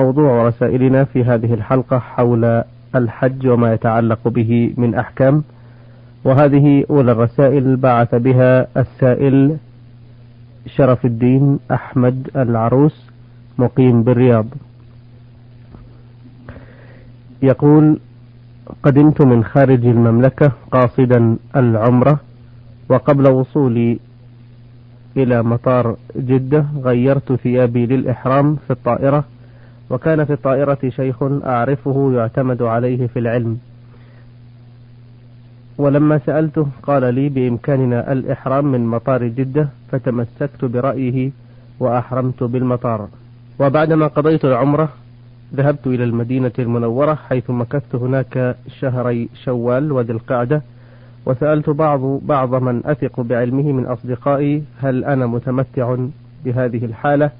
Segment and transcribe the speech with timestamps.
[0.00, 2.62] موضوع رسائلنا في هذه الحلقة حول
[2.94, 5.42] الحج وما يتعلق به من أحكام
[6.24, 9.56] وهذه أولى الرسائل بعث بها السائل
[10.66, 13.10] شرف الدين أحمد العروس
[13.58, 14.46] مقيم بالرياض.
[17.42, 17.98] يقول
[18.82, 22.20] قدمت من خارج المملكة قاصدا العمرة
[22.88, 23.98] وقبل وصولي
[25.16, 29.24] إلى مطار جدة غيرت ثيابي للإحرام في الطائرة
[29.90, 33.58] وكان في الطائرة شيخ أعرفه يعتمد عليه في العلم.
[35.78, 41.30] ولما سألته قال لي بإمكاننا الإحرام من مطار جدة فتمسكت برأيه
[41.80, 43.08] وأحرمت بالمطار.
[43.58, 44.88] وبعدما قضيت العمرة
[45.54, 50.62] ذهبت إلى المدينة المنورة حيث مكثت هناك شهري شوال وذي القعدة
[51.26, 55.96] وسألت بعض بعض من أثق بعلمه من أصدقائي هل أنا متمتع
[56.44, 57.30] بهذه الحالة.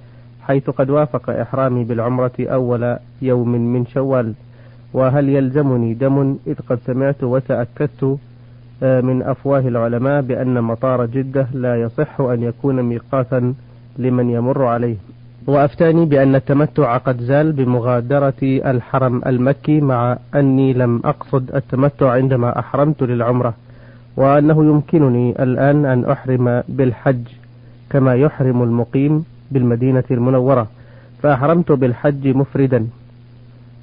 [0.47, 4.33] حيث قد وافق إحرامي بالعمرة أول يوم من شوال
[4.93, 8.19] وهل يلزمني دم؟ إذ قد سمعت وتأكدت
[8.83, 13.55] آه، من أفواه العلماء بأن مطار جدة لا يصح أن يكون ميقاتا
[13.99, 14.97] لمن يمر عليه.
[15.47, 23.03] وأفتاني بأن التمتع قد زال بمغادرة الحرم المكي مع أني لم أقصد التمتع عندما أحرمت
[23.03, 23.55] للعمرة
[24.17, 27.23] وأنه يمكنني الآن أن أحرم بالحج
[27.91, 29.25] كما يحرم المقيم.
[29.51, 30.69] بالمدينة المنورة
[31.23, 32.87] فأحرمت بالحج مفردا.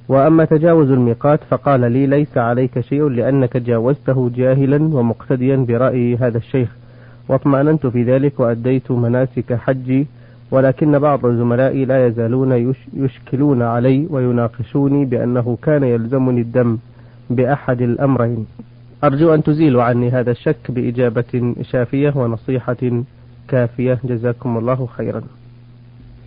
[0.09, 6.69] وأما تجاوز الميقات فقال لي ليس عليك شيء لأنك جاوزته جاهلا ومقتديا برأي هذا الشيخ
[7.30, 10.08] واطمأننت في ذلك وأديت مناسك حجي
[10.52, 16.78] ولكن بعض زملائي لا يزالون يشكلون علي ويناقشوني بأنه كان يلزمني الدم
[17.30, 18.45] بأحد الأمرين.
[19.03, 23.03] أرجو أن تزيلوا عني هذا الشك بإجابة شافية ونصيحة
[23.47, 24.00] كافية.
[24.03, 25.22] جزاكم الله خيرا.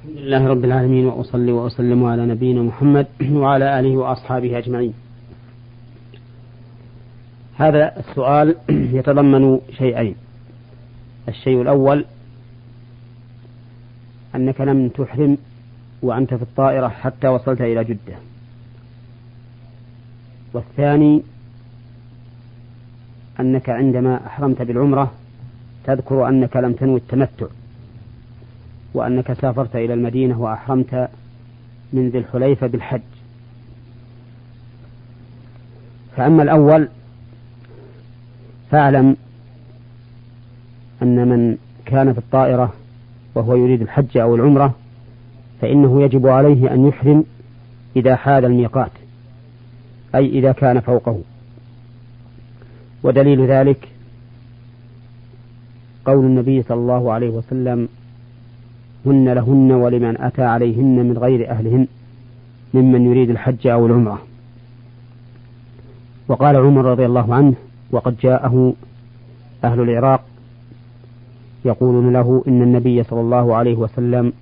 [0.06, 3.06] الحمد لله رب العالمين وأصلي وأسلم على نبينا محمد
[3.42, 4.94] وعلى آله وأصحابه أجمعين.
[7.56, 8.56] هذا السؤال
[8.98, 10.14] يتضمن شيئين.
[11.28, 12.04] الشيء الأول
[14.34, 15.38] أنك لم تحرم
[16.02, 18.16] وأنت في الطائرة حتى وصلت إلى جدة.
[20.54, 21.22] والثاني
[23.40, 25.12] أنك عندما أحرمت بالعمرة
[25.84, 27.46] تذكر أنك لم تنوي التمتع.
[28.96, 31.08] وأنك سافرت إلى المدينة وأحرمت
[31.92, 33.00] من ذي الحليفة بالحج.
[36.16, 36.88] فأما الأول
[38.70, 39.16] فاعلم
[41.02, 41.56] أن من
[41.86, 42.72] كان في الطائرة
[43.34, 44.74] وهو يريد الحج أو العمرة
[45.60, 47.24] فإنه يجب عليه أن يحرم
[47.96, 48.92] إذا حال الميقات
[50.14, 51.20] أي إذا كان فوقه.
[53.02, 53.88] ودليل ذلك
[56.06, 57.88] قول النبي صلى الله عليه وسلم
[59.06, 61.86] هن لهن ولمن أتى عليهن من غير أهلهن
[62.74, 64.22] ممن يريد الحج أو العمرة.
[66.28, 67.54] وقال عمر رضي الله عنه
[67.92, 68.74] وقد جاءه
[69.64, 70.20] أهل العراق
[71.64, 74.32] يقولون له إن النبي صلى الله عليه وسلم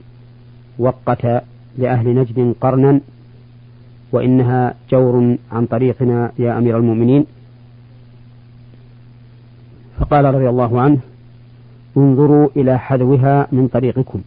[0.79, 1.27] وقت
[1.79, 3.01] لأهل نجد قرنا
[4.13, 7.27] وإنها جور عن طريقنا يا أمير المؤمنين.
[9.99, 10.99] فقال رضي الله عنه
[11.97, 14.21] انظروا إلى حذوها من طريقكم.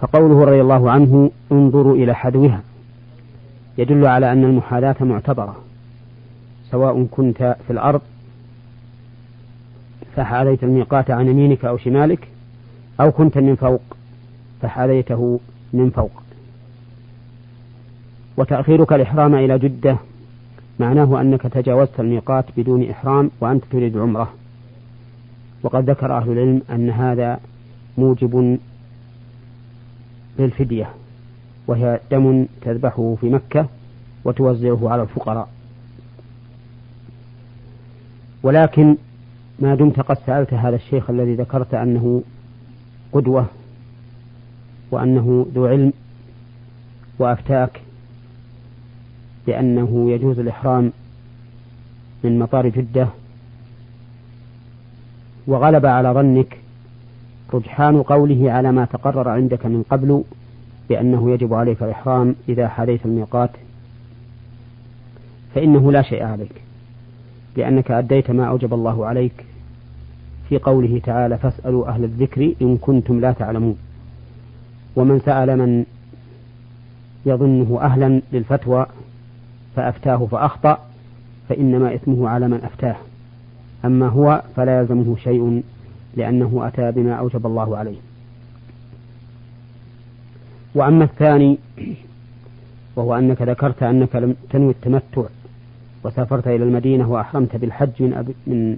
[0.00, 2.60] فقوله رضي الله عنه انظروا إلى حذوها
[3.78, 5.56] يدل على أن المحاذاة معتبرة
[6.70, 8.00] سواء كنت في الأرض
[10.16, 12.28] فحاذيت الميقات عن يمينك أو شمالك
[13.00, 13.80] أو كنت من فوق
[14.62, 15.40] فحاذيته
[15.72, 16.10] من فوق.
[18.36, 19.96] وتأخيرك الإحرام إلى جدة
[20.80, 24.32] معناه أنك تجاوزت الميقات بدون إحرام وأنت تريد عمرة.
[25.62, 27.40] وقد ذكر أهل العلم أن هذا
[27.98, 28.58] موجب
[30.38, 30.90] للفدية
[31.66, 33.66] وهي دم تذبحه في مكة
[34.24, 35.48] وتوزعه على الفقراء.
[38.42, 38.96] ولكن
[39.58, 42.22] ما دمت قد سألت هذا الشيخ الذي ذكرت أنه
[43.12, 43.46] قدوة
[44.90, 45.92] وأنه ذو علم
[47.18, 47.80] وأفتاك
[49.46, 50.92] بأنه يجوز الإحرام
[52.24, 53.08] من مطار جدة
[55.46, 56.59] وغلب على ظنك
[57.54, 60.24] رجحان قوله على ما تقرر عندك من قبل
[60.88, 63.50] بأنه يجب عليك الإحرام إذا حديث الميقات
[65.54, 66.62] فإنه لا شيء عليك
[67.56, 69.44] لأنك أديت ما أوجب الله عليك.
[70.50, 73.76] في قوله تعالى فاسألوا أهل الذكر إن كنتم لا تعلمون
[74.96, 75.84] ومن سأل من
[77.26, 78.86] يظنه أهلا للفتوى
[79.76, 80.78] فأفتاه فأخطأ
[81.48, 82.96] فإنما إثمه على من أفتاه.
[83.84, 85.62] أما هو فلا يلزمه شيء
[86.16, 87.96] لأنه أتى بما أوجب الله عليه.
[90.74, 91.58] وأما الثاني
[92.96, 95.22] وهو أنك ذكرت أنك لم تنوي التمتع
[96.04, 98.76] وسافرت إلى المدينة وأحرمت بالحج من أبي من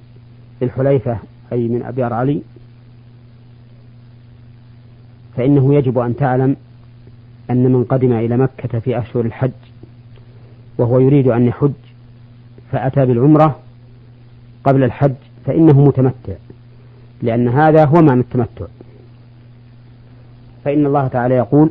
[0.63, 1.19] الحليفة
[1.53, 2.43] أي من أبيار علي
[5.37, 6.57] فإنه يجب أن تعلم
[7.51, 9.51] أن من قدم إلى مكة في أشهر الحج
[10.79, 11.73] وهو يريد أن يحج
[12.73, 13.59] فأتى بالعمرة
[14.65, 15.15] قبل الحج
[15.47, 16.35] فإنه متمتع.
[17.23, 18.67] لأن هذا هو معنى التمتع.
[20.65, 21.71] فإن الله تعالى يقول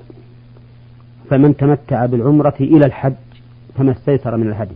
[1.30, 3.14] فمن تمتع بالعمرة إلى الحج
[3.78, 4.76] فما استيسر من الهدي.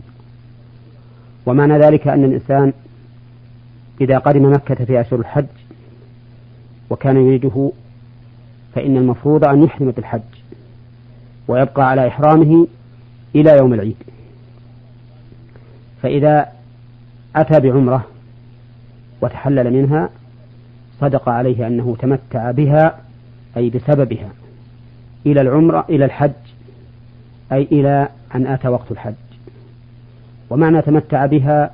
[1.46, 2.72] ومعنى ذلك أن الإنسان
[4.00, 5.46] إذا قدم مكة في أشهر الحج
[6.90, 7.72] وكان يريده
[8.74, 10.20] فإن المفروض أن يحرم بالحج
[11.48, 12.66] ويبقى على إحرامه
[13.34, 13.96] إلى يوم العيد.
[16.02, 16.48] فإذا
[17.36, 18.06] أتى بعمرة
[19.20, 20.10] وتحلل منها
[21.00, 22.98] صدق عليه أنه تمتع بها
[23.56, 24.28] أي بسببها
[25.26, 26.32] إلى العمرة إلى الحج
[27.52, 29.14] أي إلى أن أتى وقت الحج.
[30.50, 31.70] ومعنى تمتع بها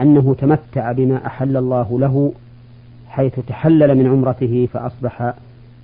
[0.00, 2.32] أنه تمتع بما أحل الله له
[3.08, 5.34] حيث تحلل من عمرته فأصبح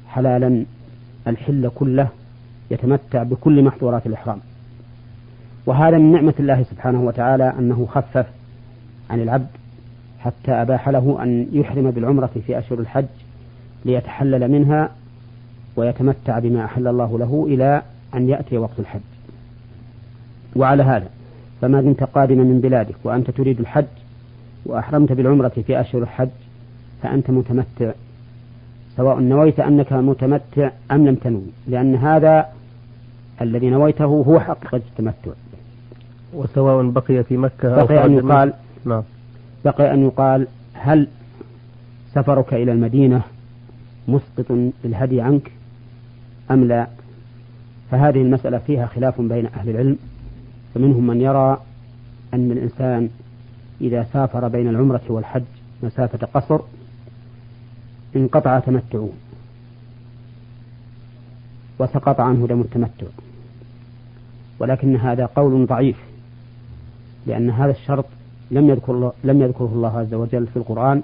[0.09, 0.65] حلالا
[1.27, 2.09] الحل كله
[2.71, 4.39] يتمتع بكل محظورات الإحرام.
[5.67, 8.27] وهذا من نعمة الله سبحانه وتعالى أنه خفف
[9.11, 9.47] عن العبد
[10.19, 13.05] حتى أباح له أن يحرم بالعمرة في أشهر الحج
[13.85, 14.91] ليتحلل منها
[15.77, 17.83] ويتمتع بما أحل الله له إلى
[18.15, 19.01] أن يأتي وقت الحج.
[20.57, 21.09] وعلى هذا
[21.61, 23.85] فما دمت قادما من بلادك وأنت تريد الحج
[24.67, 26.29] وأحرمت بالعمرة في أشهر الحج
[27.03, 27.93] فأنت متمتع
[28.97, 32.47] سواء نويت أنك متمتع أم لم تنوي لأن هذا
[33.41, 35.33] الذي نويته هو حقيقة التمتع.
[36.35, 38.53] وسواء بقي في مكة بقي أن يقال
[38.85, 39.03] نعم.
[39.67, 41.09] بقي أن يقال هل
[42.15, 43.23] سفرك إلى المدينة
[44.09, 44.53] مسقط
[44.83, 45.53] بالهدي عنك
[46.51, 46.87] أم لا؟
[47.91, 49.99] فهذه المسألة فيها خلاف بين أهل العلم
[50.75, 51.61] فمنهم من يرى
[52.35, 53.09] أن الإنسان
[53.81, 55.43] إذا سافر بين العمرة والحج
[55.83, 56.61] مسافة قصر
[58.17, 59.11] انقطع تمتعه
[61.79, 63.07] وسقط عنه دم التمتع
[64.59, 65.97] ولكن هذا قول ضعيف
[67.27, 68.07] لأن هذا الشرط
[68.51, 71.03] لم يذكر لم يذكره الله عز وجل في القرآن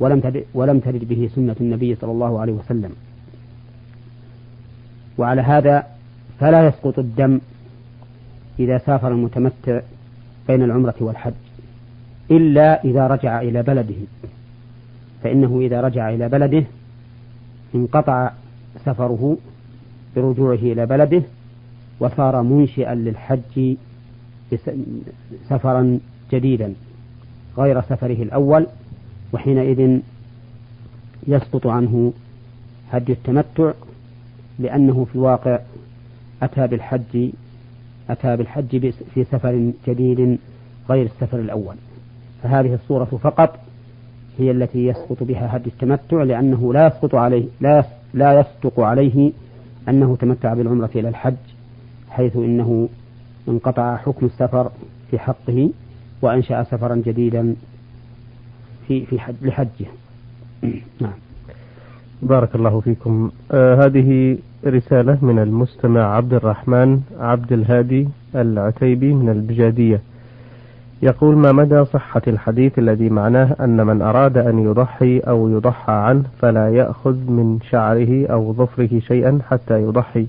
[0.00, 2.90] ولم ولم ترد به سنة النبي صلى الله عليه وسلم.
[5.18, 5.86] وعلى هذا
[6.40, 7.40] فلا يسقط الدم
[8.58, 9.80] إذا سافر المتمتع
[10.48, 11.32] بين العمرة والحج
[12.30, 14.00] إلا إذا رجع إلى بلده.
[15.22, 16.64] فإنه إذا رجع إلى بلده
[17.74, 18.30] انقطع
[18.84, 19.36] سفره
[20.16, 21.22] برجوعه إلى بلده
[22.00, 23.76] وصار منشئا للحج
[25.48, 25.98] سفرا
[26.32, 26.74] جديدا
[27.58, 28.66] غير سفره الأول
[29.32, 29.98] وحينئذ
[31.28, 32.12] يسقط عنه
[32.90, 33.72] هدي التمتع
[34.58, 35.58] لأنه في الواقع
[36.42, 37.30] أتى بالحج
[38.10, 40.38] أتى بالحج في سفر جديد
[40.90, 41.74] غير السفر الأول.
[42.42, 43.58] فهذه الصورة فقط
[44.38, 47.84] هي التي يسقط بها هدي التمتع لأنه لا يسقط عليه لا
[48.14, 49.32] لا يصدق عليه
[49.88, 51.34] أنه تمتع بالعمرة إلى الحج
[52.10, 52.88] حيث إنه
[53.48, 54.70] انقطع حكم السفر
[55.10, 55.70] في حقه.
[56.24, 57.54] وأنشأ سفرا جديدا
[58.88, 59.86] في في حج لحجه.
[61.02, 61.12] نعم.
[62.22, 63.30] بارك الله فيكم.
[63.52, 70.00] آه هذه رسالة من المستمع عبد الرحمن عبد الهادي العتيبي من البجادية.
[71.02, 76.24] يقول ما مدى صحة الحديث الذي معناه أن من أراد أن يضحي أو يضحى عنه
[76.38, 80.26] فلا يأخذ من شعره أو ظفره شيئا حتى يضحي؟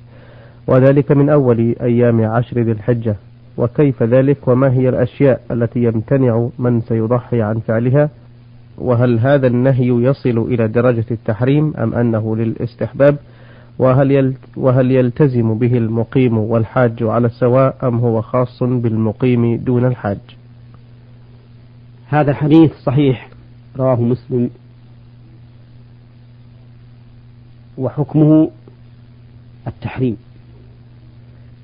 [0.67, 3.15] وذلك من أول أيام عشر ذي الحجة.
[3.57, 8.09] وكيف ذلك وما هي الأشياء التي يمتنع من سيضحي عن فعلها
[8.77, 13.17] وهل هذا النهي يصل إلى درجة التحريم أم أنه للاستحباب
[13.79, 20.17] وهل وهل يلتزم به المقيم والحاج على السواء أم هو خاص بالمقيم دون الحاج؟
[22.07, 23.29] هذا الحديث صحيح
[23.77, 24.49] رواه مسلم.
[27.77, 28.49] وحكمه
[29.67, 30.17] التحريم.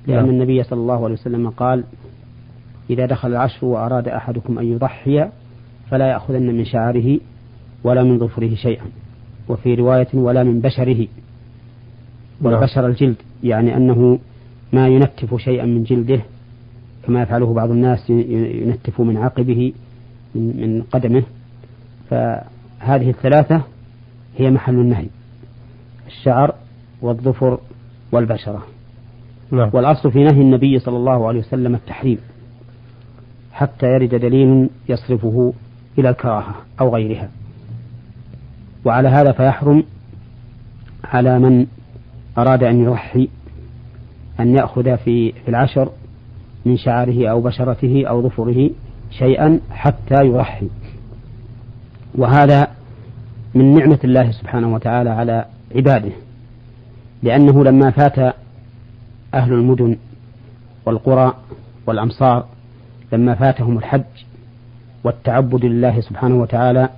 [0.06, 0.30] لأن نعم.
[0.30, 1.84] النبي صلى الله عليه وسلم قال
[2.90, 5.28] إذا دخل العشر وأراد أحدكم أن يضحي
[5.90, 7.18] فلا يأخذن من شعره
[7.84, 8.84] ولا من ظفره شيئا
[9.48, 11.06] وفي رواية ولا من بشره
[12.40, 12.90] والبشر نعم.
[12.90, 14.18] الجلد يعني أنه
[14.72, 16.20] ما ينتف شيئا من جلده
[17.06, 19.72] كما يفعله بعض الناس ينتف من عقبه
[20.34, 21.22] من قدمه
[22.10, 23.62] فهذه الثلاثة
[24.36, 25.06] هي محل النهي
[26.06, 26.54] الشعر
[27.02, 27.58] والظفر
[28.12, 28.66] والبشرة
[29.52, 29.70] نعم.
[29.72, 32.18] والأصل في نهي النبي صلى الله عليه وسلم التحريم
[33.52, 35.52] حتى يرد دليل يصرفه
[35.98, 37.28] إلى الكراهة أو غيرها
[38.84, 39.84] وعلى هذا فيحرم
[41.04, 41.66] على من
[42.38, 43.28] أراد أن يضحي
[44.40, 45.90] أن يأخذ في العشر
[46.64, 48.70] من شعره أو بشرته أو ظفره
[49.10, 50.68] شيئا حتى يضحي
[52.14, 52.68] وهذا
[53.54, 55.44] من نعمة الله سبحانه وتعالى على
[55.76, 56.12] عباده
[57.22, 58.34] لأنه لما فات
[59.34, 59.96] أهل المدن
[60.86, 61.34] والقرى
[61.86, 62.46] والأمصار
[63.12, 64.02] لما فاتهم الحج
[65.04, 66.88] والتعبد لله سبحانه وتعالى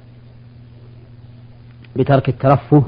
[1.97, 2.85] بترك الترفه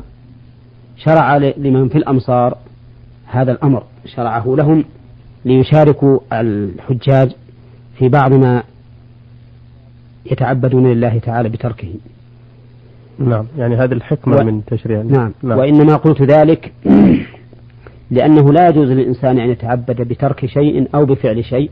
[0.96, 2.58] شرع لمن في الأمصار
[3.26, 4.84] هذا الأمر شرعه لهم
[5.44, 7.32] ليشاركوا الحجاج
[7.98, 8.62] في بعض ما
[10.30, 11.88] يتعبدون لله تعالى بتركه
[13.18, 14.44] نعم يعني هذه الحكمة و...
[14.44, 15.32] من تشريع نعم.
[15.42, 16.72] نعم وإنما قلت ذلك
[18.10, 21.70] لأنه لا يجوز للإنسان أن يتعبد بترك شيء أو بفعل شيء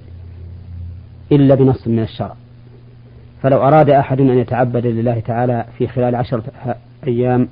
[1.33, 2.35] إلا بنص من الشرع.
[3.43, 6.43] فلو أراد أحد أن يتعبد لله تعالى في خلال عشرة
[7.07, 7.49] أيام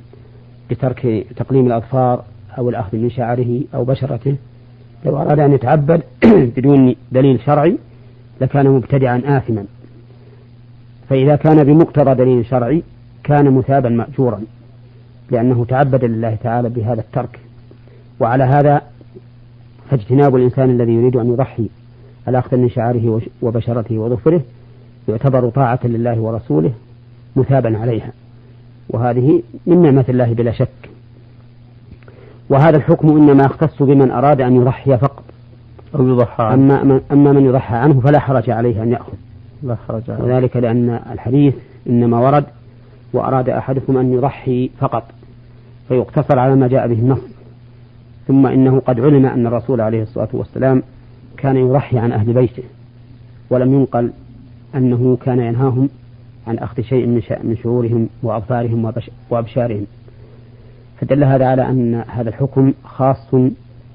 [0.71, 2.25] بترك تقليم الأظفار
[2.59, 4.37] أو الأخذ من شعره أو بشرته
[5.05, 6.03] لو أراد أن يتعبد
[6.57, 7.79] بدون دليل شرعي
[8.41, 9.65] لكان مبتدعا آثما.
[11.09, 12.83] فإذا كان بمقتضى دليل شرعي
[13.25, 14.41] كان مثابا مأجورا
[15.31, 17.39] لأنه تعبد لله تعالى بهذا الترك
[18.23, 18.83] وعلى هذا
[19.91, 21.69] فاجتناب الإنسان الذي يريد أن يضحي
[22.29, 24.41] الأخذ من شعره وبشرته وظفره
[25.09, 26.73] يعتبر طاعة لله ورسوله
[27.37, 28.13] مثابا عليها.
[28.89, 30.91] وهذه من نعمة الله بلا شك.
[32.51, 35.25] وهذا الحكم إنما يختص بمن أراد أن يضحي فقط.
[35.95, 36.43] أو يضحى.
[36.43, 36.83] عنه.
[36.83, 39.13] أما, أما من يضحى عنه فلا حرج عليه أن يأخذ.
[39.63, 40.25] لا حرج عليه.
[40.25, 41.55] وذلك لأن الحديث
[41.89, 42.45] إنما ورد
[43.13, 45.05] وأراد أحدكم أن يضحي فقط
[45.89, 47.42] فيقتصر على ما جاء به النص.
[48.29, 50.83] ثم إنه قد علم أن الرسول عليه الصلاة والسلام
[51.37, 52.63] كان يضحي عن أهل بيته
[53.51, 54.11] ولم ينقل
[54.75, 55.89] أنه كان ينهاهم
[56.47, 57.07] عن أخذ شيء
[57.43, 58.93] من شعورهم وأبصارهم
[59.31, 59.87] وأبشارهم.
[61.01, 63.35] فدل هذا على أن هذا الحكم خاص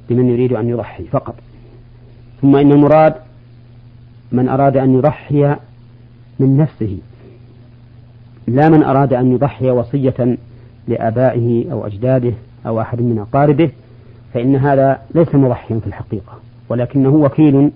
[0.10, 1.36] بمن يريد أن يضحي فقط.
[2.42, 3.14] ثم إن المراد
[4.32, 5.56] من أراد أن يضحي
[6.40, 6.98] من نفسه.
[8.48, 10.38] لا من أراد أن يضحي وصية
[10.88, 12.34] لآبائه أو أجداده
[12.66, 13.72] أو أحد من أقاربه
[14.38, 16.40] فإن هذا ليس مضحيا في الحقيقة
[16.70, 17.72] ولكنه وكيل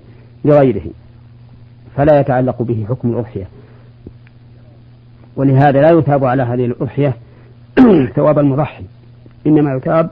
[0.45, 0.91] لغيره
[1.95, 3.47] فلا يتعلق به حكم الأضحية.
[5.35, 7.13] ولهذا لا يثاب على هذه الأضحية
[8.15, 8.83] ثواب المضحي
[9.47, 10.09] إنما يثاب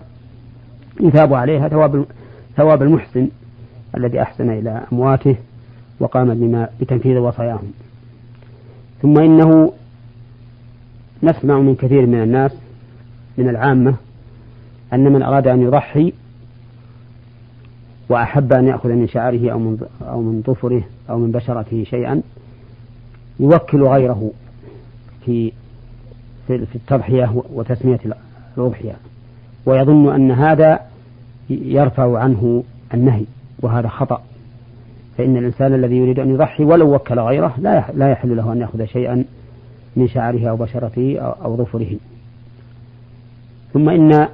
[1.01, 2.05] يثاب عليها ثواب
[2.57, 3.27] ثواب المحسن
[3.97, 5.35] الذي أحسن إلى أمواته
[5.99, 7.71] وقام بما بتنفيذ وصاياهم.
[9.01, 9.73] ثم إنه
[11.23, 12.51] نسمع من كثير من الناس
[13.37, 13.95] من العامة
[14.93, 16.13] أن من أراد أن يضحي
[18.09, 22.21] وأحب أن يأخذ من شعره أو من أو من ظفره أو من بشرته شيئا
[23.39, 24.31] يوكل غيره
[25.25, 25.51] في
[26.47, 27.99] في التضحية وتسمية
[28.57, 28.95] الأضحية.
[29.65, 30.79] ويظن أن هذا
[31.49, 32.63] يرفع عنه
[32.93, 33.25] النهي
[33.59, 34.21] وهذا خطأ.
[35.17, 38.85] فإن الإنسان الذي يريد أن يضحي ولو وكل غيره لا لا يحل له أن يأخذ
[38.85, 39.25] شيئا
[39.95, 41.97] من شعره أو بشرته أو ظفره.
[43.73, 44.27] ثم إن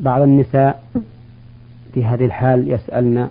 [0.00, 0.82] بعض النساء
[1.94, 3.28] في هذه الحال يسألن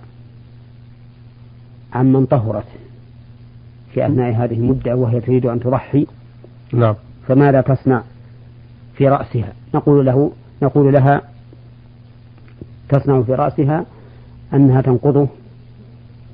[1.94, 2.66] عمن طهرت
[3.94, 6.08] في أثناء هذه المدة وهي تريد أن تضحي.
[6.74, 6.96] نعم.
[7.28, 8.04] فماذا تصنع
[8.98, 11.22] في رأسها؟ نقول له نقول لها
[12.90, 13.86] تصنع في رأسها
[14.54, 15.28] أنها تنقضه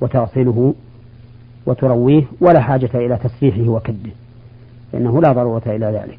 [0.00, 0.74] وتغسله
[1.66, 4.10] وترويه ولا حاجة إلى تسريحه وكده
[4.92, 6.18] فإنه لا ضرورة إلى ذلك.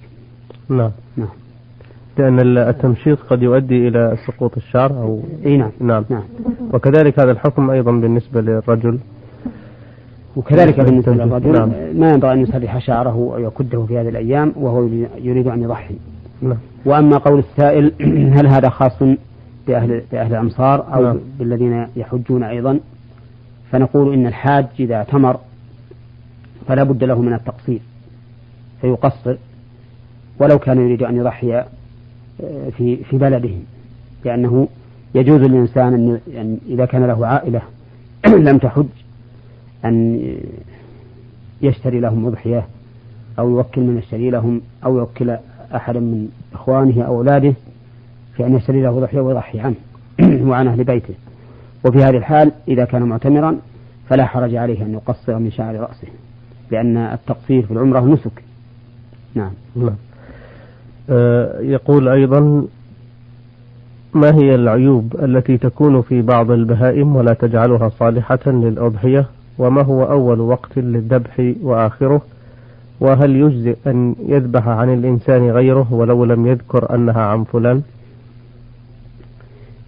[0.69, 0.91] نعم.
[1.17, 1.29] نعم.
[2.17, 5.71] لأن التمشيط قد يؤدي إلى سقوط الشعر أو إيه نعم.
[5.79, 6.23] نعم نعم
[6.73, 8.99] وكذلك هذا الحكم أيضا بالنسبة للرجل
[10.35, 11.69] وكذلك بالنسبة للرجل نعم.
[11.93, 14.87] ما ينبغي أن يسرح شعره أو يكده في هذه الأيام وهو
[15.21, 15.95] يريد أن يضحي
[16.41, 16.57] نعم.
[16.85, 17.91] وأما قول السائل
[18.37, 19.03] هل هذا خاص
[19.67, 21.19] بأهل, بأهل الأمصار أو نعم.
[21.39, 22.79] بالذين يحجون أيضا
[23.71, 25.37] فنقول إن الحاج إذا اعتمر
[26.67, 27.81] فلا بد له من التقصير
[28.81, 29.35] فيقصر
[30.39, 31.63] ولو كان يريد أن يضحي
[32.77, 33.53] في في بلده
[34.25, 34.67] لأنه
[35.15, 37.61] يجوز للإنسان أن إذا كان له عائلة
[38.47, 38.85] لم تحج
[39.85, 40.21] أن
[41.61, 42.67] يشتري لهم أضحية
[43.39, 45.37] أو يوكل من يشتري لهم أو يوكل
[45.75, 47.53] أحدا من إخوانه أو أولاده
[48.35, 49.75] في أن يشتري له ضحية ويضحي عنه
[50.49, 51.13] وعن أهل بيته.
[51.85, 53.57] وفي هذه الحال إذا كان معتمرا
[54.09, 56.07] فلا حرج عليه أن يقصر من شعر رأسه
[56.71, 58.43] لأن التقصير في العمرة نسك.
[59.35, 59.51] نعم.
[59.75, 59.95] نعم.
[61.59, 62.67] يقول أيضا
[64.13, 69.25] ما هي العيوب التي تكون في بعض البهائم ولا تجعلها صالحة للأضحية؟
[69.57, 72.21] وما هو أول وقت للذبح وآخره؟
[72.99, 77.81] وهل يجزئ أن يذبح عن الإنسان غيره ولو لم يذكر أنها عن فلان؟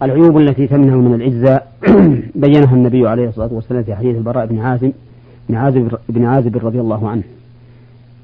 [0.02, 1.72] العيوب التي تمنع من الإجزاء
[2.44, 4.92] بينها النبي عليه الصلاة والسلام في حديث البراء بن عازم
[5.48, 7.22] بن عازب بن عازب رضي الله عنه.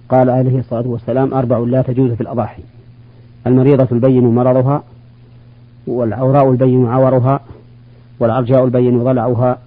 [0.09, 2.63] قال عليه الصلاة والسلام أربع لا تجوز في الأضاحي.
[3.47, 4.83] المريضة البين مرضها
[5.87, 7.41] والعوراء البين عورها
[8.21, 9.59] والعرجاء البين ضلعها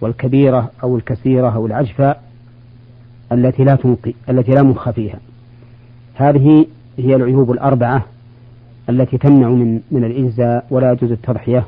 [0.00, 2.16] والكبيرة أو الكثيرة أو العجفة
[3.32, 5.18] التي لا تنقي التي لا مخ فيها.
[6.14, 6.66] هذه
[6.98, 8.04] هي العيوب الأربعة
[8.88, 11.66] التي تمنع من من الإجزاء ولا يجوز التضحية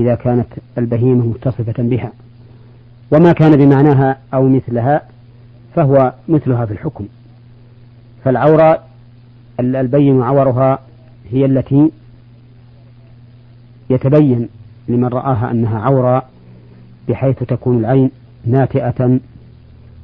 [0.00, 0.46] إذا كانت
[0.78, 2.12] البهيمة متصفة بها.
[3.12, 5.02] وما كان بمعناها أو مثلها
[5.74, 7.06] فهو مثلها في الحكم.
[8.24, 8.89] فالعورة
[9.60, 10.78] البين عورها
[11.30, 11.90] هي التي
[13.90, 14.48] يتبين
[14.88, 16.22] لمن رآها أنها عورة
[17.08, 18.10] بحيث تكون العين
[18.44, 19.18] ناتئة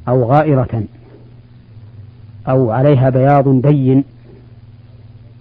[0.08, 0.84] أو غائرة
[2.48, 4.04] أو عليها بياض بين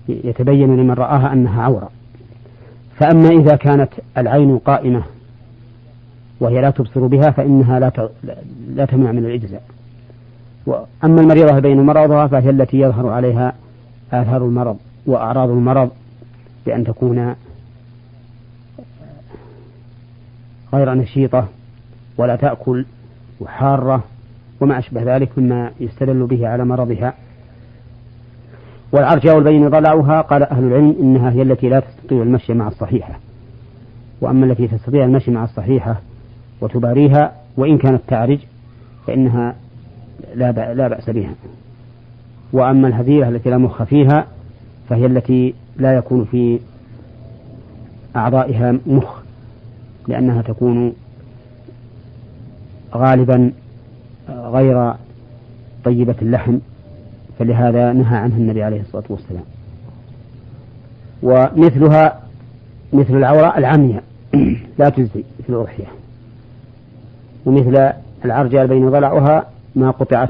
[0.10, 1.90] يتبين لمن رآها أنها عورة.
[3.00, 5.04] فأما إذا كانت العين قائمة
[6.40, 8.10] وهي لا تبصر بها فإنها لا
[8.76, 9.64] لا تمنع من الإجزاء.
[10.66, 13.54] وأما المريضة بين مرضها فهي التي يظهر عليها
[14.22, 15.90] آثار المرض وأعراض المرض
[16.66, 17.36] بأن تكون
[20.74, 21.48] غير نشيطة
[22.18, 22.86] ولا تأكل
[23.42, 24.04] وحارة
[24.62, 27.14] وما أشبه ذلك مما يستدل به على مرضها.
[28.92, 33.20] والعرجاء البين ضلعها قال أهل العلم إنها هي التي لا تستطيع المشي مع الصحيحة.
[34.22, 36.02] وأما التي تستطيع المشي مع الصحيحة
[36.62, 38.40] وتباريها وإن كانت تعرج
[39.08, 39.56] فإنها
[40.36, 41.34] لا بأس بها.
[42.54, 44.28] وأما الهزيلة التي لا مخ فيها
[44.90, 46.60] فهي التي لا يكون في
[48.16, 49.20] أعضائها مخ
[50.08, 50.94] لأنها تكون
[52.94, 53.52] غالبا
[54.30, 54.94] غير
[55.84, 56.58] طيبة اللحم
[57.40, 59.44] فلهذا نهى عنها النبي عليه الصلاة والسلام.
[61.24, 62.20] ومثلها
[62.94, 64.04] مثل العورة العمياء
[64.80, 65.88] لا تجزي في الأضحية.
[67.46, 67.94] ومثل
[68.26, 70.30] العرجاء بين ضلعها ما قطعت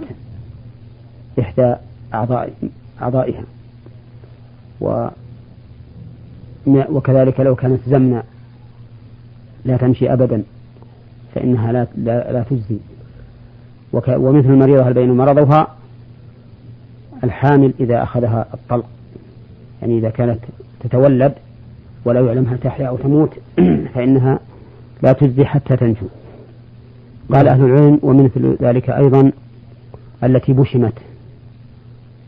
[1.40, 1.76] إحدى
[2.16, 2.54] أعضاء
[3.02, 3.44] أعضائها.
[4.82, 5.08] و
[6.68, 8.24] وكذلك لو كانت زمنة
[9.66, 10.44] لا تمشي أبدا
[11.36, 12.78] فإنها لا لا, لا تجزي.
[13.94, 15.68] ومثل المريضة بين مرضها؟
[17.24, 18.86] الحامل إذا أخذها الطلق.
[19.82, 20.40] يعني إذا كانت
[20.80, 21.34] تتولد
[22.06, 23.34] ولا يعلم هل تحيا أو تموت
[23.94, 24.40] فإنها
[25.04, 26.08] لا تجزي حتى تنجو.
[27.34, 29.32] قال أهل العلم ومثل ذلك أيضا
[30.24, 30.94] التي بشمت.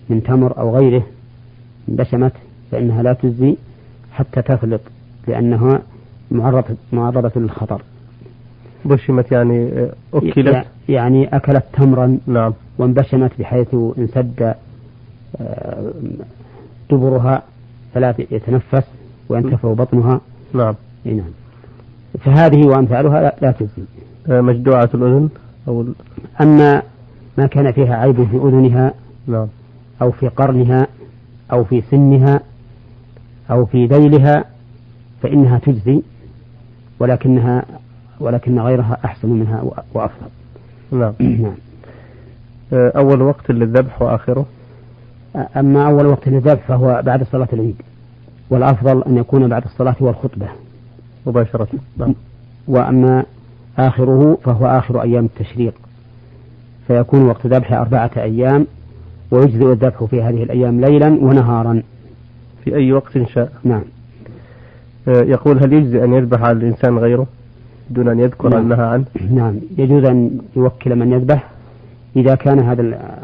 [0.10, 1.04] من تمر أو غيره
[1.88, 2.34] بشمت
[2.72, 3.56] فإنها لا تجزي
[4.12, 4.82] حتى تفلط
[5.28, 5.82] لأنها
[6.32, 7.82] معرضة معرضة للخطر.
[8.86, 12.54] بشمت يعني أكلت؟ يعني أكلت تمرا نعم.
[12.78, 14.56] وانبشمت بحيث انسد
[16.92, 17.44] دبرها
[17.94, 18.84] فلا يتنفس
[19.30, 20.22] وينتفع بطنها.
[20.54, 20.76] نعم.
[21.06, 21.32] نعم.
[22.20, 23.84] فهذه وأمثالها لا تجزي.
[24.30, 25.30] آه، مجدوعة الأذن
[25.68, 25.86] أو
[26.42, 26.82] أما
[27.38, 28.94] ما كان فيها عيب في أذنها
[29.28, 29.48] نعم.
[30.02, 30.88] أو في قرنها
[31.52, 32.40] أو في سنها
[33.52, 34.46] أو في ذيلها
[35.22, 36.02] فإنها تجزي
[37.00, 37.66] ولكنها
[38.20, 40.28] ولكن غيرها أحسن منها وأفضل.
[40.92, 41.14] نعم.
[41.44, 41.56] نعم.
[42.74, 44.46] آه، أول وقت للذبح وآخره؟
[45.58, 47.82] أما أول وقت للذبح فهو بعد صلاة العيد.
[48.50, 50.48] والأفضل أن يكون بعد الصلاة والخطبة.
[51.26, 51.68] مباشرة.
[51.98, 52.16] نعم.
[52.68, 53.26] وأما
[53.78, 55.74] آخره فهو آخر أيام التشريق.
[56.88, 58.68] فيكون وقت ذبح أربعة أيام
[59.32, 61.84] ويجزئ الذبح في هذه الأيام ليلا ونهارا.
[62.68, 63.84] في أي وقت شاء نعم.
[65.08, 67.28] آه، يقول هل يجزي أن يذبح على الإنسان غيره
[67.90, 68.72] دون أن يذكر نعم.
[68.72, 69.56] أنها عنه؟ نعم.
[69.78, 71.50] يجوز أن يوكل من يذبح
[72.16, 72.82] إذا كان هذا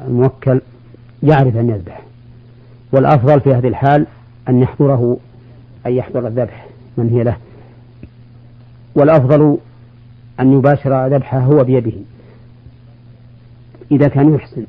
[0.07, 0.61] الموكل
[1.23, 2.01] يعرف أن يذبح.
[2.91, 4.05] والأفضل في هذه الحال
[4.49, 5.17] أن يحضره
[5.85, 7.37] أن يحضر الذبح من هي له.
[8.95, 9.57] والأفضل
[10.39, 11.93] أن يباشر ذبحه هو بيده
[13.91, 14.65] إذا كان يحسن.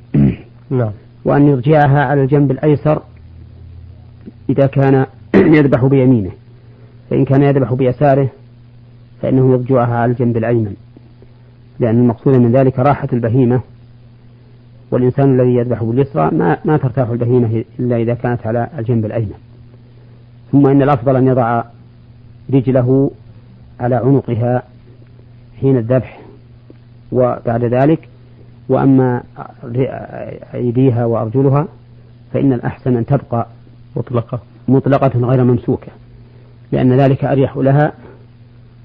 [0.70, 0.92] نعم.
[1.25, 3.03] وأن يرجعها على الجنب الأيسر
[4.49, 5.07] إذا كان
[5.57, 6.31] يذبح بيمينه.
[7.11, 8.29] فإن كان يذبح بيساره
[9.23, 10.75] فإنه يرجعها على الجنب الأيمن.
[11.81, 13.61] لأن المقصود من ذلك راحة البهيمة.
[14.91, 19.35] والإنسان الذي يذبح باليسرى ما, ما ترتاح البهيمة إلا إذا كانت على الجنب الأيمن.
[20.53, 21.65] ثم إن الأفضل أن يضع
[22.53, 23.11] رجله
[23.81, 24.63] على عنقها
[25.61, 26.21] حين الذبح.
[27.13, 28.09] وبعد ذلك
[28.68, 29.22] وأما
[30.55, 31.66] أيديها وأرجلها
[32.33, 33.46] فإن الأحسن أن تبقى
[33.96, 34.40] مطلقة.
[34.68, 35.92] مطلقة غير ممسوكة
[36.72, 37.92] لأن ذلك أريح لها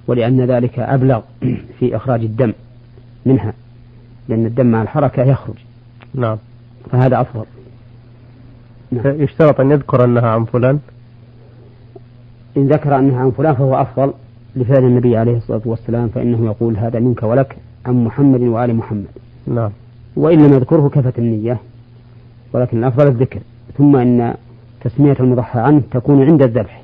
[0.07, 1.21] ولأن ذلك أبلغ
[1.79, 2.53] في إخراج الدم
[3.25, 3.53] منها
[4.29, 5.55] لأن الدم مع الحركة يخرج.
[6.13, 6.37] نعم.
[6.91, 7.45] فهذا أفضل.
[8.91, 9.21] نعم.
[9.21, 10.79] يشترط أن يذكر أنها عن فلان؟
[12.57, 14.13] إن ذكر أنها عن فلان فهو أفضل
[14.55, 19.05] لفعل النبي عليه الصلاة والسلام فإنه يقول هذا منك ولك عن محمد وآل محمد.
[19.47, 19.71] نعم.
[20.15, 21.57] وإن لم يذكره كفت النية
[22.53, 23.39] ولكن الأفضل الذكر.
[23.77, 24.33] ثم إن
[24.81, 26.81] تسمية المضحى عنه تكون عند الذبح.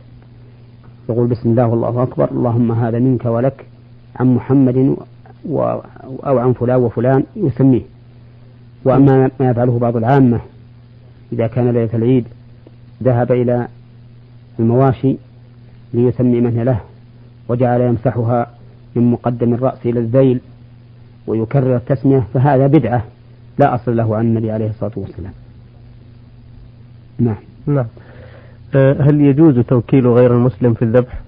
[1.10, 3.66] يقول بسم الله والله أكبر اللهم هذا منك ولك
[4.16, 4.96] عن محمد
[5.50, 5.62] و
[6.26, 7.82] أو عن فلان وفلان يسميه.
[8.86, 10.40] وأما ما يفعله بعض العامة
[11.34, 12.26] إذا كان ليلة العيد
[13.04, 13.68] ذهب إلى
[14.60, 15.16] المواشي
[15.94, 16.80] ليسمي من له
[17.50, 18.48] وجعل يمسحها
[18.96, 20.42] من مقدم الرأس إلى الذيل
[21.28, 23.04] ويكرر التسمية فهذا بدعة.
[23.60, 25.34] لا أصل له عن النبي عليه الصلاة والسلام.
[27.20, 27.36] نعم.
[27.66, 27.86] نعم.
[28.76, 31.22] أه، هل يجوز توكيل غير المسلم في الذبح؟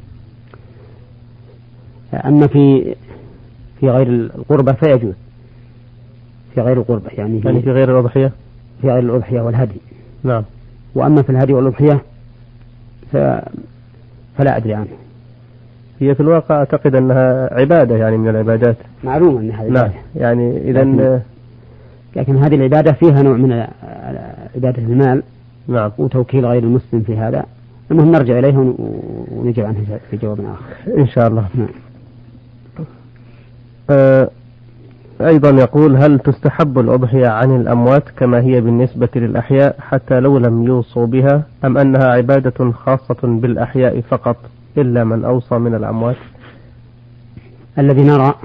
[2.14, 2.96] أما في
[3.80, 5.14] في غير القربة فيجوز.
[6.56, 8.32] في غير القربة يعني يعني في غير الأضحية؟
[8.82, 9.78] في غير الأضحية والهدي.
[10.24, 10.44] نعم.
[10.96, 12.02] وأما في الهدي والأضحية
[13.12, 13.18] ف...
[14.38, 14.88] فلا أدري عنه.
[16.00, 18.78] هي في الواقع أعتقد أنها عبادة يعني من العبادات.
[19.04, 21.20] معلوم أنها عبادة نعم يعني إذا لكن,
[22.16, 23.68] لكن هذه العبادة فيها نوع من
[24.56, 25.24] عبادة المال
[25.68, 25.92] نعم.
[25.98, 27.46] وتوكيل غير المسلم في هذا.
[27.92, 28.76] المهم نرجع إليه
[29.32, 29.78] ونجيب عنه
[30.12, 30.98] في جواب آخر.
[30.98, 31.46] إن شاء الله.
[31.56, 31.68] نعم.
[33.90, 34.30] آه
[35.22, 41.06] أيضا يقول هل تستحب الأضحية عن الأموات كما هي بالنسبة للأحياء حتى لو لم يوصوا
[41.06, 44.38] بها أم أنها عبادة خاصة بالأحياء فقط؟
[44.78, 46.16] إلا من أوصى من الأموات.
[47.80, 48.36] الذي نرى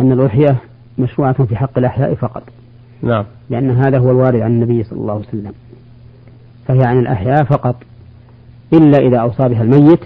[0.00, 0.56] أن الأضحية
[0.98, 2.42] مشروعة في حق الأحياء فقط.
[3.02, 3.24] نعم.
[3.50, 5.52] لأن هذا هو الوارد عن النبي صلى الله عليه وسلم.
[6.66, 7.76] فهي عن الأحياء فقط.
[8.72, 10.00] إلا إذا أوصى بها الميت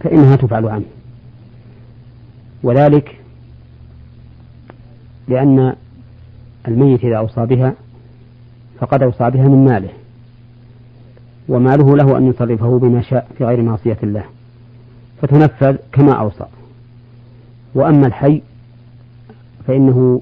[0.00, 0.84] فإنها تفعل عنه.
[2.62, 3.20] وذلك
[5.28, 5.74] لأن
[6.68, 7.74] الميت إذا أوصى بها
[8.78, 9.90] فقد أوصى بها من ماله.
[11.48, 14.24] وماله له أن يصرفه بما شاء في غير معصية الله.
[15.22, 16.44] فتنفذ كما أوصى.
[17.74, 18.42] وأما الحي
[19.66, 20.20] فإنه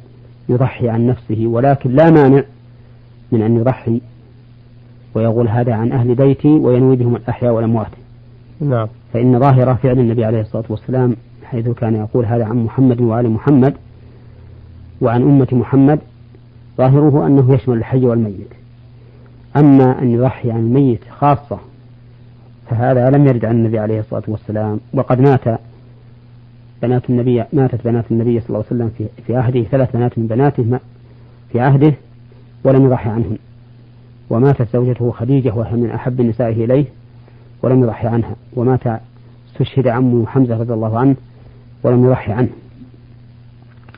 [0.49, 2.43] يضحي عن نفسه ولكن لا مانع
[3.33, 4.01] من أن يضحي
[5.15, 7.91] ويقول هذا عن أهل بيتي وينوي بهم الأحياء والأموات.
[8.61, 8.89] نعم.
[9.13, 13.75] فإن ظاهر فعل النبي عليه الصلاة والسلام حيث كان يقول هذا عن محمد وآل محمد
[15.01, 15.99] وعن أمة محمد
[16.79, 18.49] ظاهره أنه يشمل الحي والميت.
[19.57, 21.59] أما أن يضحي عن الميت خاصة
[22.71, 24.81] فهذا لم يرد عن النبي عليه الصلاة والسلام.
[24.95, 25.61] وقد مات
[26.83, 30.27] بنات النبي ماتت بنات النبي صلى الله عليه وسلم في, في عهده ثلاث بنات من
[30.27, 30.79] بناته
[31.53, 31.95] في عهده
[32.65, 33.39] ولم يضحي عنهن
[34.31, 36.85] وماتت زوجته خديجة وهي من أحب نسائه إليه
[37.63, 38.37] ولم يضحي عنها.
[38.57, 38.81] ومات
[39.53, 41.17] استشهد عمه حمزة رضي الله عنه
[41.83, 42.49] ولم يضحي عنه.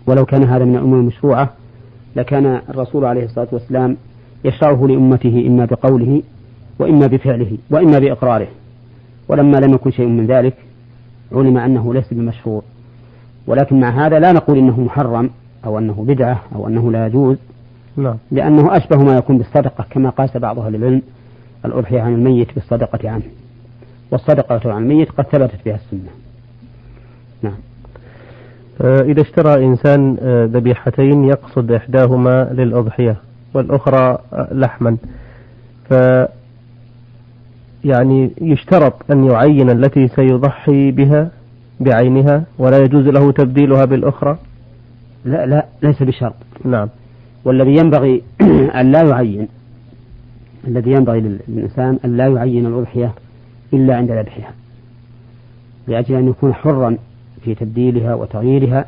[0.07, 1.51] ولو كان هذا من الأمور المشروعة
[2.17, 3.97] لكان الرسول عليه الصلاة والسلام
[4.45, 6.23] يشرعه لأمته إما بقوله
[6.79, 8.49] وإما بفعله وإما بإقراره.
[9.31, 10.55] ولما لم يكن شيء من ذلك
[11.33, 12.63] علم أنه ليس بمشروع.
[13.47, 15.31] ولكن مع هذا لا نقول إنه محرم
[15.65, 17.37] أو أنه بدعة أو أنه لا يجوز.
[17.97, 18.17] نعم.
[18.31, 21.03] لأنه أشبه ما يكون بالصدقة كما قاس بعض أهل العلم
[21.65, 23.23] الأضحية عن الميت بالصدقة عنه.
[24.11, 26.11] والصدقة عن الميت قد ثبتت بها السنة.
[27.43, 27.59] نعم.
[28.83, 33.17] آه، إذا اشترى إنسان آه، ذبيحتين يقصد إحداهما للأضحية
[33.55, 34.97] والأخرى آه، لحما.
[35.91, 35.95] ف
[37.85, 41.31] يعني يشترط أن يعين التي سيضحي بها
[41.81, 44.39] بعينها ولا يجوز له تبديلها بالأخرى؟
[45.25, 46.35] لا لا ليس بشرط.
[46.65, 46.89] نعم.
[47.45, 48.23] والذي ينبغي
[48.81, 49.49] أن لا يعين
[50.67, 53.15] الذي ينبغي للإنسان أن لا يعين الأضحية
[53.73, 54.53] إلا عند ذبحها.
[55.89, 56.97] لأجل أن يكون حرا
[57.45, 58.87] في تبديلها وتغييرها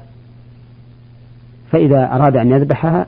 [1.71, 3.07] فإذا أراد أن يذبحها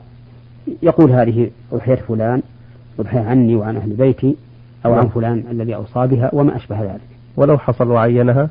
[0.83, 2.43] يقول هذه أضحية فلان
[2.99, 4.37] أضحية عني وعن أهل بيتي
[4.87, 5.09] أو عن نعم.
[5.09, 7.01] فلان الذي أوصى بها وما أشبه ذلك.
[7.37, 8.49] ولو حصل وعينها؟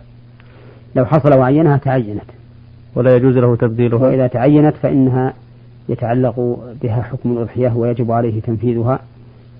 [0.95, 2.29] لو حصل وعينها تعينت.
[2.95, 5.33] ولا يجوز له تبديلها؟ وإذا تعينت فإنها
[5.89, 8.99] يتعلق بها حكم الأضحية ويجب عليه تنفيذها.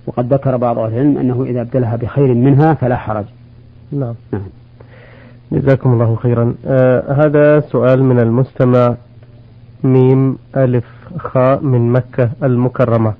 [0.07, 3.25] وقد ذكر بعض أهل العلم أنه إذا ابدلها بخير منها فلا حرج.
[3.91, 4.13] نعم.
[4.31, 4.41] نعم.
[5.51, 6.55] جزاكم الله خيرا.
[6.65, 8.95] آه هذا سؤال من المستمع.
[9.83, 10.85] ميم ألف
[11.17, 13.13] خاء من مكة المكرمة.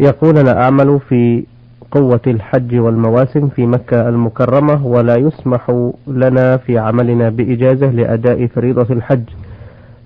[0.00, 1.44] يقول أنا أعمل في
[1.94, 9.22] قوة الحج والمواسم في مكة المكرمة ولا يسمح لنا في عملنا بإجازة لأداء فريضة الحج.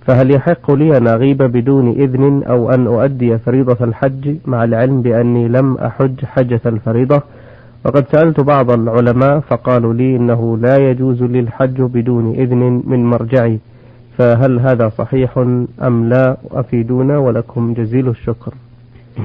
[0.07, 5.49] فهل يحق لي أن أغيب بدون إذن أو أن أؤدي فريضة الحج مع العلم بأني
[5.49, 7.23] لم أحج حجة الفريضة؟
[7.85, 13.59] وقد سألت بعض العلماء فقالوا لي إنه لا يجوز لي الحج بدون إذن من مرجعي.
[14.19, 15.39] فهل هذا صحيح
[15.83, 18.55] أم لا؟ أفيدونا ولكم جزيل الشكر.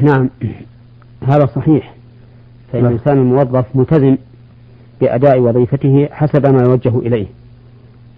[0.02, 0.30] نعم
[1.28, 1.93] هذا صحيح.
[2.74, 2.92] فإن نعم.
[2.92, 4.18] الإنسان الموظف ملتزم
[5.02, 7.26] بأداء وظيفته حسب ما يوجه إليه.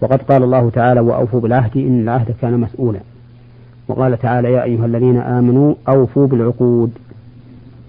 [0.00, 3.00] وقد قال الله تعالى وأوفوا بالعهد إن العهد كان مسؤولا.
[3.88, 6.90] وقال تعالى يا أيها الذين آمنوا أوفوا بالعقود.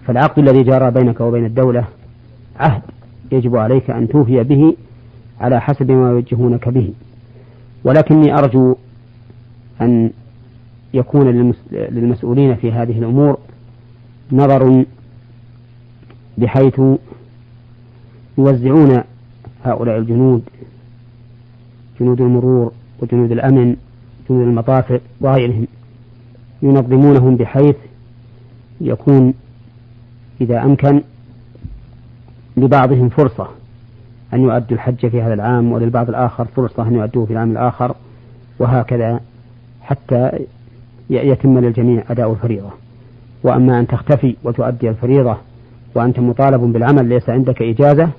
[0.05, 1.83] فالعقد الذي جرى بينك وبين الدولة
[2.59, 2.81] عهد
[3.31, 4.75] يجب عليك أن توفي به
[5.41, 6.93] على حسب ما يوجهونك به.
[7.83, 8.75] ولكني أرجو
[9.81, 10.11] أن
[10.93, 13.37] يكون للمسؤولين في هذه الأمور
[14.31, 14.85] نظر
[16.37, 16.81] بحيث
[18.37, 19.03] يوزعون
[19.65, 20.43] هؤلاء الجنود
[21.99, 22.71] جنود المرور
[23.01, 23.75] وجنود الأمن
[24.29, 25.67] جنود المطافئ وغيرهم
[26.61, 27.75] ينظمونهم بحيث
[28.81, 29.33] يكون
[30.41, 31.01] إذا أمكن
[32.57, 33.47] لبعضهم فرصة
[34.33, 37.95] أن يؤدوا الحج في هذا العام وللبعض الآخر فرصة أن يؤدوه في العام الآخر
[38.59, 39.19] وهكذا
[39.81, 40.31] حتى
[41.09, 42.69] يتم للجميع أداء الفريضة.
[43.43, 45.37] وأما أن تختفي وتؤدي الفريضة
[45.97, 48.09] وأنت مطالب بالعمل ليس عندك إجازة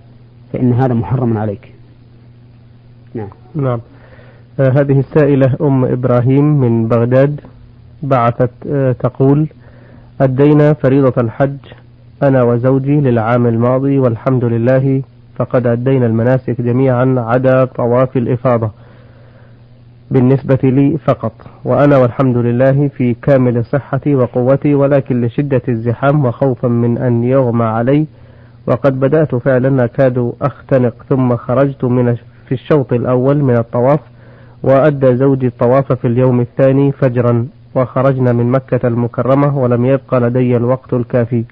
[0.53, 1.73] فإن هذا محرم عليك.
[3.15, 3.29] نعم.
[3.55, 3.81] نعم.
[4.61, 7.41] آه هذه السائلة أم إبراهيم من بغداد
[8.03, 9.47] بعثت آه تقول
[10.21, 11.57] أدينا فريضة الحج
[12.23, 15.03] أنا وزوجي للعام الماضي والحمد لله
[15.37, 18.71] فقد أدينا المناسك جميعا عدا طواف الإفاضة.
[20.11, 21.33] بالنسبة لي فقط.
[21.65, 28.07] وأنا والحمد لله في كامل صحتي وقوتي ولكن لشدة الزحام وخوفا من أن يغمى علي.
[28.67, 32.15] وقد بدأت فعلا أكاد أختنق ثم خرجت من
[32.47, 34.01] في الشوط الأول من الطواف
[34.63, 37.47] وأدى زوجي الطواف في اليوم الثاني فجرا.
[37.75, 41.45] وخرجنا من مكة المكرمة ولم يبقى لدي الوقت الكافي.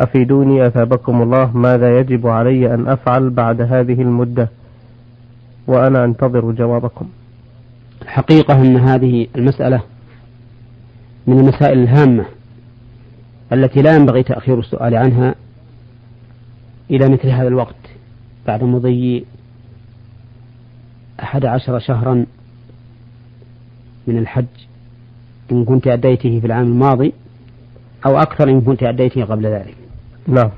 [0.00, 4.48] أفيدوني أثابكم الله ماذا يجب علي أن أفعل بعد هذه المدة؟
[5.66, 7.06] وأنا أنتظر جوابكم.
[8.02, 9.82] الحقيقة أن هذه المسألة
[11.26, 12.24] من المسائل الهامة
[13.52, 15.34] التي لا ينبغي تأخير السؤال عنها
[16.90, 17.76] إلى مثل هذا الوقت
[18.46, 19.24] بعد مضي
[21.22, 22.26] أحد عشر شهرا
[24.06, 24.46] من الحج
[25.52, 27.12] إن كنت أديته في العام الماضي
[28.06, 29.76] أو أكثر إن كنت أديته قبل ذلك.
[30.28, 30.50] نعم.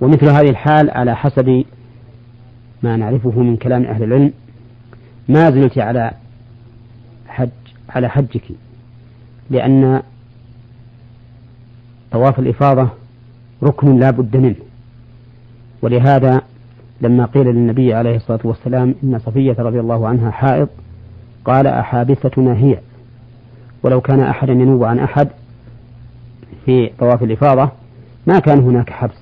[0.00, 1.64] ومثل هذه الحال على حسب
[2.82, 4.32] ما نعرفه من كلام أهل العلم
[5.28, 6.10] ما زلت على
[7.34, 7.48] حج
[7.88, 8.42] على حجك
[9.50, 10.02] لأن
[12.12, 12.88] طواف الإفاضة
[13.62, 14.54] ركن لا بد منه.
[15.82, 16.42] ولهذا
[17.00, 20.68] لما قيل للنبي عليه الصلاة والسلام إن صفية رضي الله عنها حائض
[21.44, 22.78] قال أحابستنا هي.
[23.82, 25.28] ولو كان أحدا ينوب عن أحد
[26.64, 27.70] في طواف الإفاضة
[28.26, 29.18] ما كان هناك حبس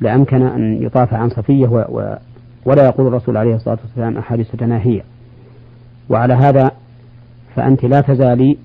[0.00, 2.16] لأمكن أن يطاف عن صفية و و
[2.64, 5.02] ولا يقول الرسول عليه الصلاة والسلام أحادثتنا هي.
[6.08, 6.70] وعلى هذا
[7.58, 8.56] فأنت لا تزالي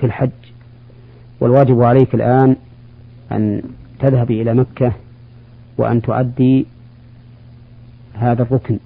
[0.00, 0.30] في الحج.
[1.40, 2.56] والواجب عليك الآن
[3.32, 3.62] أن
[4.00, 4.92] تذهبي إلى مكة
[5.78, 6.66] وأن تؤدي
[8.14, 8.78] هذا الركن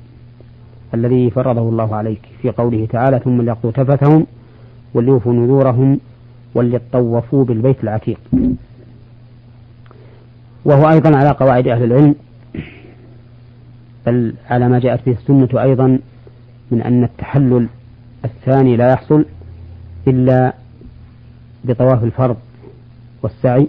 [0.95, 2.21] الذي فرضه الله عليك.
[2.43, 4.27] في قوله تعالى ثم ليقضوا تفتهم
[4.95, 6.01] وليوفوا نذورهم
[6.55, 8.21] وليطوفوا بالبيت العتيق.
[10.64, 12.14] وهو أيضا على قواعد أهل العلم
[14.07, 15.99] بل على ما جاءت به السنة أيضا
[16.71, 17.66] من أن التحلل
[18.24, 19.24] الثاني لا يحصل
[20.09, 20.54] إلا
[21.64, 22.37] بطواف الفرض
[23.22, 23.68] والسعي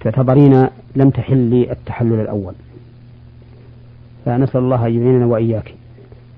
[0.00, 2.54] تعتبرين لم تحل التحلل الأول.
[4.24, 5.74] فنسأل الله أن يعيننا وإياك.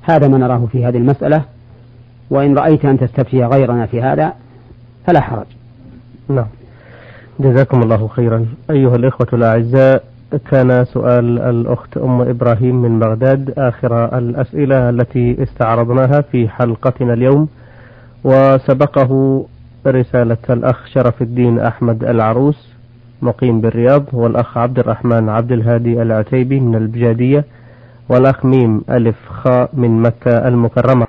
[0.03, 1.45] هذا ما نراه في هذه المسألة
[2.31, 4.33] وإن رأيت أن تستفتي غيرنا في هذا
[5.07, 5.47] فلا حرج.
[6.29, 6.47] نعم.
[7.41, 8.47] جزاكم الله خيرا.
[8.71, 10.14] أيها الإخوة الأعزاء
[10.51, 17.49] كان سؤال الأخت أم إبراهيم من بغداد آخر الأسئلة التي استعرضناها في حلقتنا اليوم
[18.25, 19.45] وسبقه
[19.87, 22.69] رسالة الأخ شرف الدين أحمد العروس
[23.23, 27.45] مقيم بالرياض والأخ عبد الرحمن عبد الهادي العتيبي من البجادية
[28.09, 31.03] والأخ ميم ألف خاء من مكة المكرمة.